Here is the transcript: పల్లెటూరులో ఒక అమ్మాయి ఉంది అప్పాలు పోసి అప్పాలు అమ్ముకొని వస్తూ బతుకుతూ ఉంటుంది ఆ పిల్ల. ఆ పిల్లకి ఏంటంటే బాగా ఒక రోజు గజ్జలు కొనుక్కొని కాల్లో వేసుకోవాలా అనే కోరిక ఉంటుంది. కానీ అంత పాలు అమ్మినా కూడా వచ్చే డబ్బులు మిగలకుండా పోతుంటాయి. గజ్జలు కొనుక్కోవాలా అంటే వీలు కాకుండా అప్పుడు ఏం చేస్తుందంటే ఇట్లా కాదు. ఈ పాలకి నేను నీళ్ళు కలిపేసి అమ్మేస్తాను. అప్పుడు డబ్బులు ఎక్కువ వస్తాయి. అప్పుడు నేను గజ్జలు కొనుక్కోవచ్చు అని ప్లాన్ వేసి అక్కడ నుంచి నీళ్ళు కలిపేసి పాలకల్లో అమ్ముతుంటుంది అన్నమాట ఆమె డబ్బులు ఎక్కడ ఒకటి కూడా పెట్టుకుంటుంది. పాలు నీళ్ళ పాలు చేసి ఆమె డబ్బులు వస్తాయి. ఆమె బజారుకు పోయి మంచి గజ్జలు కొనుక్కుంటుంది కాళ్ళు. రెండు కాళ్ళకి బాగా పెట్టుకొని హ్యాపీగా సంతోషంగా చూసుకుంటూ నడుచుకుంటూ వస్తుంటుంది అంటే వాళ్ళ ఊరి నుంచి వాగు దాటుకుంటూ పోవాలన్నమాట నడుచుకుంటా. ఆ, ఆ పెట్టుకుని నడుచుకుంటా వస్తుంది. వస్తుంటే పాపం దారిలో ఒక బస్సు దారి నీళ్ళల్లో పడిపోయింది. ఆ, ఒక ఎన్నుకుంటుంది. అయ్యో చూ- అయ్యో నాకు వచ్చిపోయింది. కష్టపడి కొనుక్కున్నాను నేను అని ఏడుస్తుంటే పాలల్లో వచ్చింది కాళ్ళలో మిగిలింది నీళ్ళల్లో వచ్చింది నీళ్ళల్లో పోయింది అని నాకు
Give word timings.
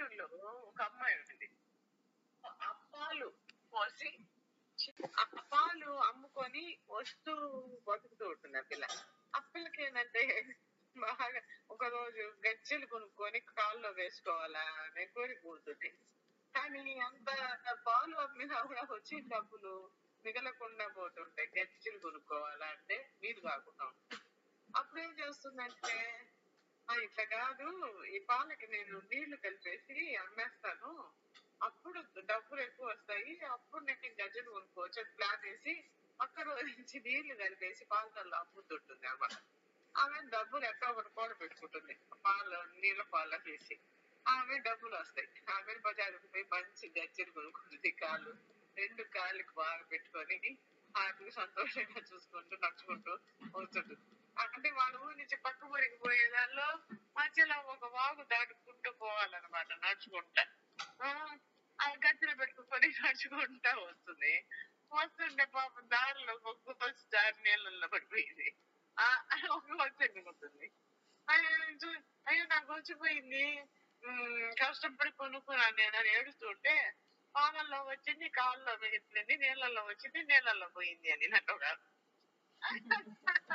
పల్లెటూరులో 0.00 0.50
ఒక 0.68 0.80
అమ్మాయి 0.82 1.16
ఉంది 1.22 1.48
అప్పాలు 2.68 3.28
పోసి 3.72 4.10
అప్పాలు 5.22 5.90
అమ్ముకొని 6.08 6.64
వస్తూ 6.90 7.32
బతుకుతూ 7.88 8.24
ఉంటుంది 8.28 8.58
ఆ 8.58 8.64
పిల్ల. 8.70 8.84
ఆ 9.34 9.40
పిల్లకి 9.52 9.80
ఏంటంటే 9.82 10.22
బాగా 10.96 11.40
ఒక 11.70 11.84
రోజు 11.96 12.22
గజ్జలు 12.46 12.86
కొనుక్కొని 12.86 13.40
కాల్లో 13.50 13.90
వేసుకోవాలా 13.90 14.64
అనే 14.84 15.04
కోరిక 15.06 15.44
ఉంటుంది. 15.46 15.90
కానీ 16.54 16.94
అంత 17.00 17.28
పాలు 17.86 18.16
అమ్మినా 18.16 18.58
కూడా 18.62 18.84
వచ్చే 18.94 19.18
డబ్బులు 19.28 19.74
మిగలకుండా 20.24 20.86
పోతుంటాయి. 20.96 21.48
గజ్జలు 21.58 21.98
కొనుక్కోవాలా 21.98 22.68
అంటే 22.74 22.96
వీలు 23.22 23.40
కాకుండా 23.48 23.86
అప్పుడు 24.74 25.00
ఏం 25.00 25.12
చేస్తుందంటే 25.20 25.94
ఇట్లా 26.98 27.24
కాదు. 27.24 27.68
ఈ 28.14 28.18
పాలకి 28.18 28.66
నేను 28.66 29.00
నీళ్ళు 29.12 29.36
కలిపేసి 29.36 30.16
అమ్మేస్తాను. 30.16 31.10
అప్పుడు 31.62 32.00
డబ్బులు 32.32 32.60
ఎక్కువ 32.60 32.86
వస్తాయి. 32.86 33.40
అప్పుడు 33.46 33.84
నేను 33.84 34.14
గజ్జలు 34.22 34.50
కొనుక్కోవచ్చు 34.50 35.00
అని 35.02 35.12
ప్లాన్ 35.16 35.42
వేసి 35.44 35.84
అక్కడ 36.20 36.46
నుంచి 36.48 37.00
నీళ్ళు 37.00 37.34
కలిపేసి 37.34 37.84
పాలకల్లో 37.84 38.36
అమ్ముతుంటుంది 38.38 39.06
అన్నమాట 39.06 39.36
ఆమె 39.94 40.18
డబ్బులు 40.30 40.64
ఎక్కడ 40.64 40.88
ఒకటి 40.88 41.08
కూడా 41.08 41.34
పెట్టుకుంటుంది. 41.34 41.94
పాలు 42.26 42.58
నీళ్ళ 42.80 43.02
పాలు 43.02 43.38
చేసి 43.48 43.80
ఆమె 44.26 44.58
డబ్బులు 44.58 44.94
వస్తాయి. 44.96 45.28
ఆమె 45.50 45.74
బజారుకు 45.74 46.26
పోయి 46.26 46.44
మంచి 46.52 46.92
గజ్జలు 46.98 47.30
కొనుక్కుంటుంది 47.30 47.90
కాళ్ళు. 47.90 48.32
రెండు 48.76 49.02
కాళ్ళకి 49.02 49.52
బాగా 49.56 49.82
పెట్టుకొని 49.82 50.58
హ్యాపీగా 50.94 51.30
సంతోషంగా 51.30 52.00
చూసుకుంటూ 52.12 52.56
నడుచుకుంటూ 52.56 53.12
వస్తుంటుంది 53.54 54.04
అంటే 54.36 54.70
వాళ్ళ 54.70 54.96
ఊరి 54.96 55.16
నుంచి 55.18 55.36
వాగు 58.10 58.24
దాటుకుంటూ 58.24 58.90
పోవాలన్నమాట 58.92 59.66
నడుచుకుంటా. 59.72 60.46
ఆ, 61.02 61.36
ఆ 61.82 61.92
పెట్టుకుని 62.40 62.88
నడుచుకుంటా 63.06 63.74
వస్తుంది. 63.74 64.46
వస్తుంటే 64.92 65.44
పాపం 65.44 65.88
దారిలో 65.88 66.34
ఒక 66.34 66.76
బస్సు 66.82 67.04
దారి 67.14 67.42
నీళ్ళల్లో 67.42 67.88
పడిపోయింది. 67.88 68.54
ఆ, 68.98 69.20
ఒక 69.50 70.02
ఎన్నుకుంటుంది. 70.02 70.70
అయ్యో 71.30 71.50
చూ- 71.70 72.04
అయ్యో 72.28 72.44
నాకు 72.44 72.74
వచ్చిపోయింది. 72.74 73.68
కష్టపడి 74.62 75.10
కొనుక్కున్నాను 75.10 75.76
నేను 75.76 75.96
అని 75.96 76.18
ఏడుస్తుంటే 76.18 76.94
పాలల్లో 77.36 77.82
వచ్చింది 77.82 78.28
కాళ్ళలో 78.28 78.76
మిగిలింది 78.76 79.36
నీళ్ళల్లో 79.36 79.82
వచ్చింది 79.82 80.22
నీళ్ళల్లో 80.22 80.68
పోయింది 80.68 81.12
అని 81.12 81.26
నాకు 81.26 81.58